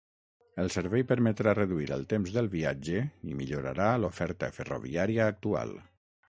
El 0.61 0.69
servei 0.75 1.03
permetrà 1.11 1.53
reduir 1.59 1.85
el 1.97 2.05
temps 2.13 2.31
del 2.37 2.49
viatge 2.55 3.03
i 3.33 3.37
millorarà 3.43 3.91
l’oferta 4.05 4.51
ferroviària 4.57 5.29
actual. 5.35 5.77